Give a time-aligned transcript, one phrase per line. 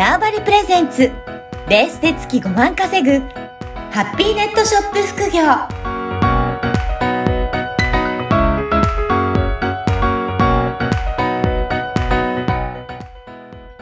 [0.00, 1.12] ターバリプレゼンツ
[1.68, 3.18] ベースで月5万稼ぐ
[3.90, 5.42] ハッピーネットショップ副業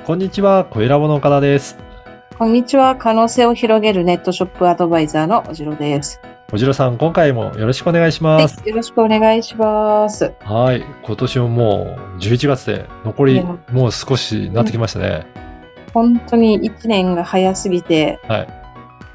[0.05, 1.79] こんにちは、小ラボの岡田です。
[2.37, 2.97] こんにちは。
[2.97, 6.21] 可能性を広げるネットショップアドバイザーのおじろです。
[6.53, 8.61] おじろさん、今回もよろしくお願いしはいます。。
[8.67, 10.35] よろしくお願いします。
[10.41, 10.85] はい。
[11.01, 15.48] 今年ももう11月で残りもう少しなってきましたね。
[15.93, 18.59] 本当に一年が早すぎて、はい。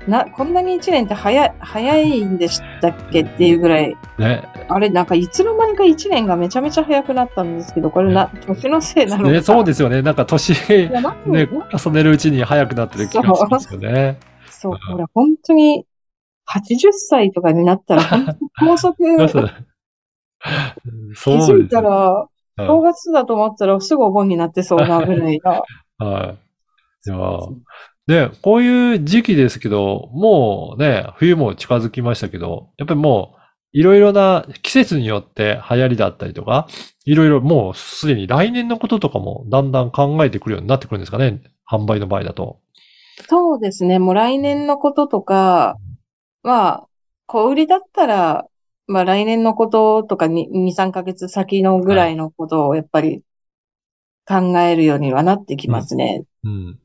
[0.09, 4.43] な、こんなに一年って早い、早いんでしたっけっていうぐらい、ね。
[4.67, 9.31] あれ、なんかいつの間にか一年がめちゃめちゃ早くなったんですけど、これな、年のせいなのか。
[9.31, 10.01] ねそうですよね。
[10.01, 10.91] なんか年、ね、
[11.27, 14.17] 重ねるうちに早くなってる気がしますよね。
[14.49, 15.85] そう、これ本当に
[16.49, 21.69] 80歳とかになったら、本当に高速、 そう気づい。
[21.69, 22.27] たら、は
[22.57, 25.55] 正月だと思ったらすぐお盆になってそうなぐらいな。
[25.55, 25.61] い。
[26.03, 26.42] はい。
[27.05, 27.55] いやー
[28.05, 36.67] ね、こういう時期ですけど、もうね、冬も近づきましたけど、やっぱりもう、いろいろな季節によって流行りだったりとか、
[37.05, 41.41] いろいろもうすでに来年のこととかもだんだん考えてくるようになってくるんですかね。
[41.69, 42.59] 販売の場合だと。
[43.29, 43.99] そうですね。
[43.99, 45.77] もう来年のこととか、
[46.43, 46.87] まあ、
[47.25, 48.45] 小売りだったら、
[48.85, 53.21] まあ来年のこととかに2、3ヶ月先のぐらいのことをやっぱり
[54.27, 56.25] 考えるようにはなってきますね。
[56.43, 56.79] うん。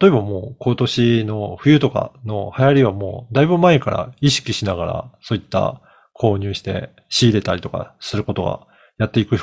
[0.00, 5.80] 例えばもう今年の冬とかの流行りはもうだいぶ前から意識しながらそういった
[6.20, 8.66] 購入して仕入れたりとかすることが
[8.98, 9.38] やっていくっ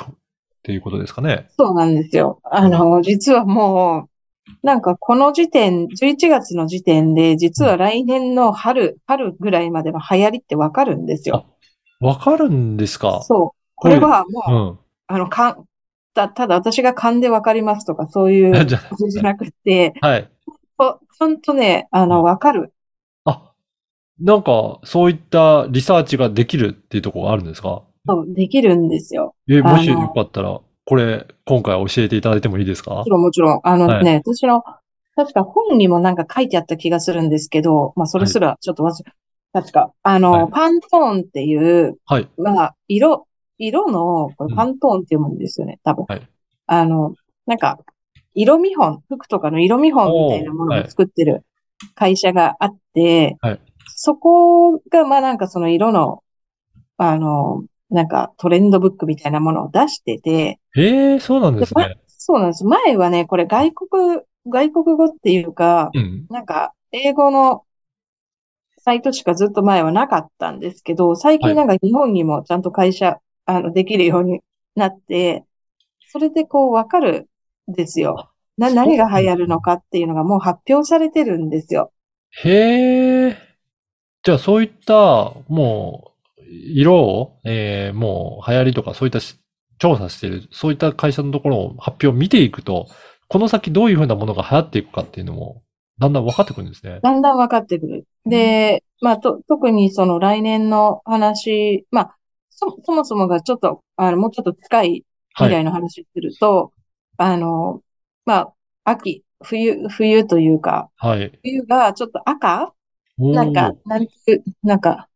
[0.62, 1.48] ていうことですかね。
[1.56, 2.40] そうなんですよ。
[2.44, 11.46] あの、実はもう、なんかこの時点、11月の時点で、実は来年の春、春ぐらいまでの流行りってわかるんですよ。
[12.00, 13.22] わかるんですか？
[13.22, 13.60] そう。
[13.76, 14.78] これはもう、うん。
[15.06, 15.64] あの、かん、
[16.14, 18.52] た、ただ私が勘でわかりますとか、そういう
[18.90, 20.30] ことじゃなくて、はい。
[20.76, 22.72] ほ、ほんとね、あの、わかる。
[23.24, 23.52] あ、
[24.20, 27.82] なんか、そういったリサーチができるっていうところがあるんですか？
[28.06, 29.34] そう、できるんですよ。
[29.48, 32.94] え、もしよかったら、これ、今回教えていただいてもいいですか？
[32.96, 33.60] もちろん、もちろん。
[33.62, 34.62] あのはいね、私の、
[35.16, 39.12] 確か本にもなんか書いてあった気がするんですけど、まあ、それすらちょっと忘れ、
[39.52, 42.28] 確か、あの、はいパントーンっていう、はい。
[42.36, 43.26] まあ、色、
[43.56, 46.06] 色の、これパントーンって読むんですよね、多分。
[46.08, 46.28] はい
[46.66, 47.14] あの、
[47.46, 47.78] なんか、
[48.34, 51.44] 色見本、服とかの色見本みたいなものを作ってる
[51.94, 53.60] 会社があって、はい
[53.96, 56.22] そこが、まあなんかその色の、
[56.96, 61.96] あの、なんかトレンドブックみたいなものを出してて、ええそうなんですね。
[62.08, 62.64] そうなんです。
[62.64, 66.26] 前はね、これ外国、外国語っていうか、うん。
[66.28, 67.64] なんか英語の
[68.78, 74.40] サイトしかずっと前はなかったんですけど、最近なんか日本にもちゃんと会社、あの、できるように
[74.74, 75.44] なって、
[76.08, 77.26] それでこうわかるん
[77.68, 78.30] ですよ。
[78.56, 81.92] な、何が流行るのかっていうのがもう発表されてるんですよ。
[82.42, 83.38] へえ。
[84.22, 89.38] じゃあ、そういった、もう、色を、えーもう流行りとか、そういったし
[89.78, 92.86] 調査している、そういった会社のところを発表を見ていくと、
[93.28, 95.62] この先どういうふうなものが流行っていくかっていうのも、
[95.98, 97.00] だんだん分かってくるんですね。
[97.02, 98.06] だんだん分かってくる。
[98.26, 102.16] で、まあ、と、特にその来年の話、まあ、
[102.50, 105.04] そ、そもそもがちょっと、あの、もうちょっと近い。
[105.36, 106.72] 未来の話すると、
[107.16, 107.82] あの、
[108.24, 108.54] まあ、
[108.84, 111.38] 秋、冬、冬というか、はい。
[111.42, 112.72] 冬がちょっと赤？
[113.18, 115.08] なんか、なんていう、なんか、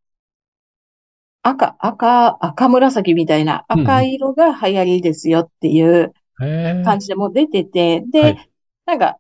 [1.43, 6.13] 赤、赤、赤紫みたいなうんうん赤色が流行りですよっていう。
[6.85, 8.51] 感じでもう出てて、で、はい
[8.87, 9.19] なんか、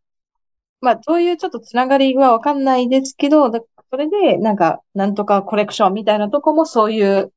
[0.81, 3.60] まあ、そういうちょっとつながりはわかんないですけど、だ
[3.91, 7.33] それで、なんか、なんとかコレクションみたいなとこもそういう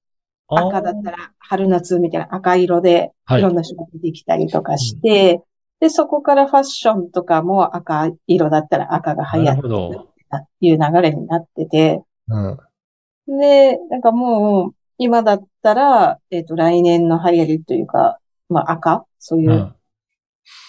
[0.59, 5.41] 赤だったら春夏みたいな赤色ではいいろんな種類できたりとかして、
[5.79, 10.00] で、そこからファッションとかも赤色だったら赤が流行なってるほど。
[10.34, 13.40] っていう流れになってて、うん。
[13.40, 19.75] で、なんかもう、今だったら、えっと、来年の流行りというか、まあ赤、そういううん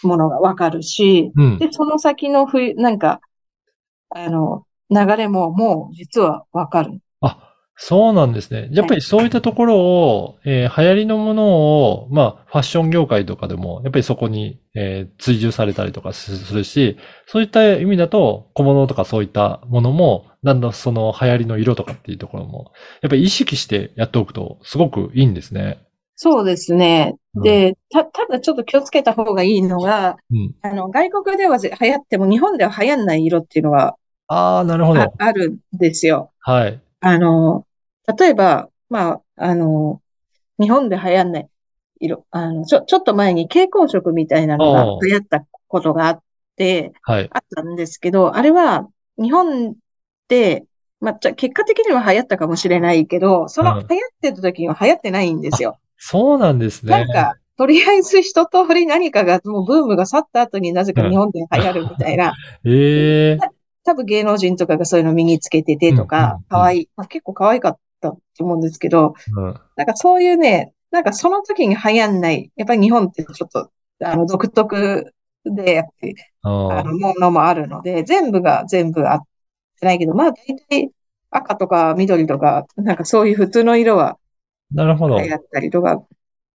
[0.03, 1.59] ものがわかるし、うん。
[1.59, 3.21] で、その先の冬、なんか、
[4.11, 7.01] あの、流れももう実はわかる。
[7.21, 8.69] あ、そうなんですね。
[8.71, 11.47] やっぱりそういったところを、えー流行りのもの
[11.91, 16.97] を、まあ、ファッション業界とかでも、やっぱりそこに、えー追従されたりとかすするし、
[17.27, 25.81] そういった意味だと、小物とかそういったものも、だんだんその流行りの色とかっていうところも、やっぱり意識してやっておくと、すごくいいんですね。
[26.15, 27.17] そうですね。
[27.35, 30.55] うんで、た、ただちょっと気をつけた方がいいのが、うん。
[30.61, 33.97] あの、外国ではぜ流行っても日本では流行んない色っていうのは
[34.29, 35.13] ああ、なるほあど。
[35.19, 36.31] あるんですよ。
[36.41, 36.81] はい。
[37.03, 37.67] あの、
[38.19, 40.01] 例えば、まあ、あの、
[40.61, 41.49] 日本で流行んない
[42.01, 46.23] 色、あの、ちょ、ちょっと前に蛍光色みたいなのが流行ったことがあっ
[46.57, 47.29] てはい。
[47.33, 48.89] あったんですけど、あれは
[49.19, 49.75] 日本
[50.29, 50.65] で、
[51.01, 55.79] まあ、じゃ結果的には流行ったかもしれないけど、そのうん流行ってた時には流行ってないんですよ。
[55.97, 56.93] そうなんですね。
[56.93, 62.33] なんか、とりあえず一通り何かが、もうブームが去った後になぜか日本で流行るみたいな、
[62.65, 63.62] ええ
[63.93, 69.61] 多分芸能人とかがそういうの身につけててとかん、可愛い、まあ、結構可愛かったと思うんですけど、うん。
[69.77, 73.71] なんかそういうね、なんかその時に流行んない、やっぱり日本ってちょっと、
[74.05, 75.13] あの、独特
[75.45, 79.21] で、やっぱり、ああの、ものもあるので、全部が全部あっ
[79.81, 80.91] てないけど、まあ大体
[81.31, 84.19] 赤とか緑とか、なんかそういう普通の色は
[84.73, 85.19] なるほど。
[85.19, 86.03] 流行ったりとか、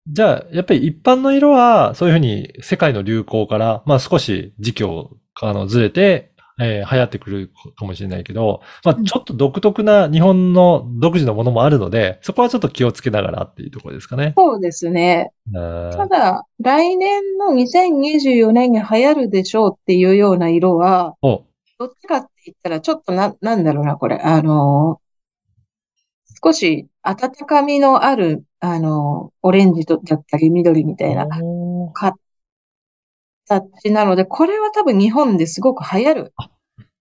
[0.08, 14.32] じゃあ、やっぱり一般の色は、そういうふうに世界の流行から、まあ少し時期を、あの、ずれて、えー流行ってくるかもしれないけど、まあうんちょっと独特な日本の独自のものもあるので、そこはちょっと気をつけながらっていうところですかね。
[14.36, 15.32] そうですね。
[15.52, 21.44] うんただ、来年の2024年に流行るでしょうっていうような色は、お、
[21.78, 24.16] どっちかって言ったら、ちょっとな、なんだろうな、これ。
[24.16, 25.00] あの
[26.42, 31.26] 少し温かみのある、あのオレンジとだったり緑みたいな
[33.46, 36.32] 形なので、これは多分日本ですごく流行る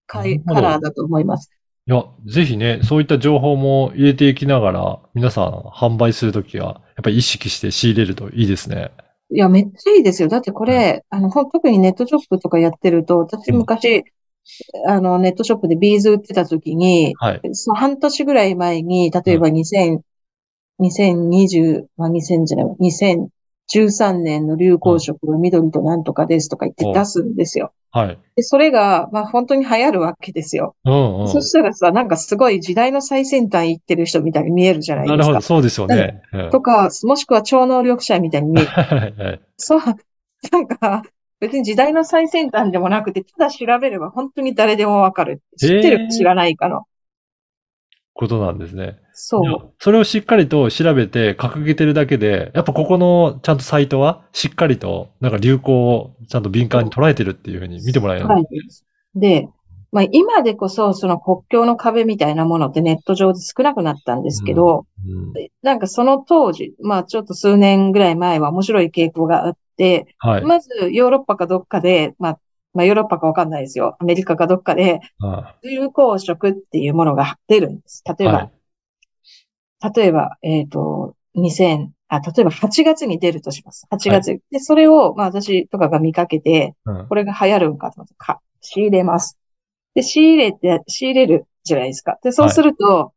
[0.07, 1.49] カカラーだと思います。
[1.87, 8.91] いや、ぜひね、そういった情報も入れていきながら、皆さん販売するときは、やっぱり意識して仕入れるといいですね。
[9.31, 10.27] いや、めっちゃいいですよ。
[10.27, 14.03] だってこれ、あの、特にネットショップとかやってると、私うん昔、
[14.87, 17.41] あの、ネットショップでビーズ売ってた時に、はい。
[17.53, 19.99] その半年ぐらい前に、例えば2000、
[20.79, 22.65] 2020、まあ、2000じゃない、
[23.73, 27.73] 2013年の流行色は緑となんとかですとか言って出すんですよ。
[27.91, 28.19] はい。
[28.35, 30.75] で、それが、まあ本当に流行るわけですよ。
[30.83, 31.29] うんうん。
[31.29, 35.41] そしたらさ、なんかすごい時代の最先端行ってる人みたいに見えるじゃないですかなるほど、。
[35.41, 36.21] そうですよね。
[36.33, 38.69] うんとか、もしくは超能力者みたいに見える。
[38.69, 39.79] はいはいそう、
[40.51, 41.03] なんか、
[41.39, 45.41] 別に時代の最先端でもなくて、ただ調べれば本当に誰でもわかる。
[45.57, 46.83] 知ってるか知らないかの。
[48.13, 48.99] ことなんですね。
[49.15, 49.73] そう。
[49.79, 58.27] それをしっかりと調べて掲げてるだけで、やっぱここのちゃんとサイトはしっかりとなんか流行をちゃんと敏感に捉えてるっていうふうに見てもらえる。
[58.27, 58.45] はい。
[59.15, 59.47] で、
[59.93, 70.43] まあ今でこそその国境の壁みたいなものってネット上で少なくなったんですけど、うんなんかその当時、まあちょっと数年ぐらい前は面白い傾向があって、はい。
[70.43, 72.39] まずヨーロッパかどっかで、まあ、
[72.73, 73.95] まあヨーロッパかわかんないですよ。
[73.99, 78.03] アメリカかどっかであ流行色っていうものが出るんです。
[78.19, 78.51] 例えば、はい
[79.93, 83.87] 例えば、えっと、2000、あ、例えば8月に出るとします。
[83.89, 84.39] 8月。
[84.51, 89.37] で、それを、まあ私とかが見かけて、うんこれが流行るんかと思って、か、仕入れます。
[89.93, 92.17] で、仕入れて、仕入れるじゃないですか。
[92.23, 93.13] で、そうすると、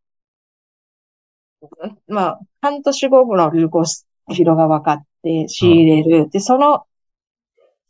[2.06, 3.84] まあ、半年後の流行
[4.30, 6.28] 色が分かって仕入れる。
[6.30, 6.84] で、その、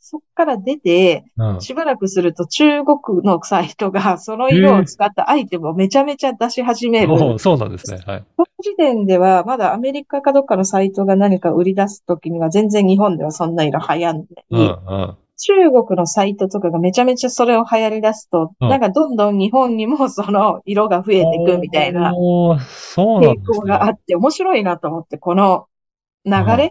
[0.01, 7.15] そっから出て、うんしばらくすると中国のサイトがその色を使ったアイテムをめちゃめちゃ出し始める。
[7.15, 8.01] おーそうなんですね。
[8.07, 8.25] はい。
[8.37, 14.27] その時点では、まだアメリカかどっかのサイトが何か売り出すときには全然日本ではそんな色流行んない。
[14.51, 15.17] うんうん。
[15.41, 22.57] 中国のサイトとかがめちゃめちゃそれを流行り出すと、うんなんかどんどん日本にもその色が増えていくみたいな傾。
[22.97, 25.67] 向があって面白いなと思って、この
[26.25, 26.71] 流れ、うん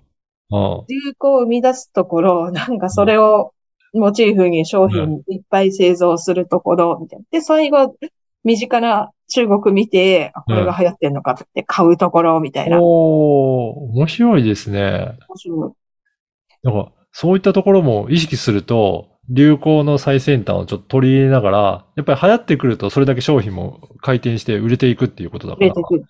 [0.50, 3.54] 流行を生み出すところ、 なんかそれを
[3.94, 7.25] モチーフに商品いっぱい製造するところ、みたいな。
[7.32, 7.96] で、最後、
[8.44, 12.77] 身近な中国見て、あこれが流行ってんのかって買うところ、みたいな。
[12.77, 15.18] 面おー面白いですね。
[15.36, 26.06] 白いなんか、そういったところも意識すると、流行の最先端をちょっと取り入れながら、やっぱり流行ってくるとそれだけ商品も回転して売れていくっていうことだから入れて、くる。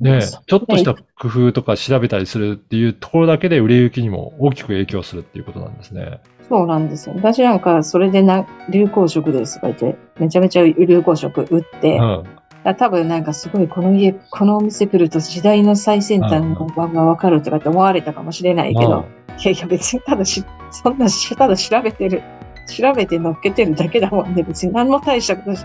[0.00, 6.20] ねちょっとした工夫とか調べたりするっていうところだけで売れ行きにも大きく影響するっていうことなんですね。
[6.48, 7.14] そうなんですよ。
[7.16, 12.24] 私なんか、それでな、流行色ですとか言って、めちゃめちゃ流行色売って、うん。
[12.64, 19.04] あ多分なんかすごいこの家、このお店来ると時代の最先端の版がわかるとかって思われたかもしれないけど、
[19.38, 22.22] いやいや別にただし、そんなし、ただ調べてる、
[22.66, 24.42] 調べて乗っけてるだけだもんね。
[24.42, 25.64] 別に何も大したことし、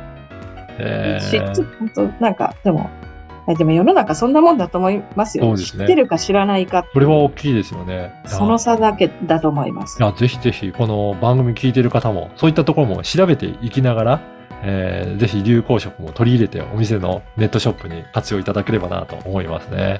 [0.79, 3.12] え知ってー、本当なんか、でも、あ
[3.47, 5.43] でも世の中そんなもんだと思いますよ。
[5.43, 8.13] そうですね知ってるか知らないか、これは大きいですよね。
[8.25, 10.03] その差だけだと思いますい。
[10.03, 14.21] や、ぜひぜひ、この番組聞いてる方も、そういったところも調べていきながら、
[14.61, 19.99] えーぜひ流行色も取り入れて、お店のネットショップに活用いただければなと思いますね。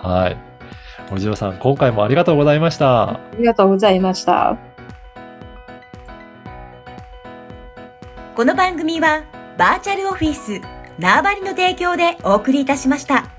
[0.00, 0.36] はい。
[1.10, 3.10] 森次郎さん、今回もありがとうございました。
[3.10, 4.56] ありがとうございました。
[8.36, 9.22] この番組は
[9.56, 13.35] バーチャルオフィス縄張りの提供でお送りいたしました。